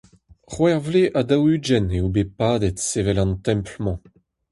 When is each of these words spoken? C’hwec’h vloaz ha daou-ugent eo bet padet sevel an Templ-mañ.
C’hwec’h 0.51 0.81
vloaz 0.85 1.11
ha 1.15 1.21
daou-ugent 1.29 1.93
eo 1.97 2.07
bet 2.15 2.29
padet 2.37 2.77
sevel 2.89 3.21
an 3.23 3.31
Templ-mañ. 3.45 3.97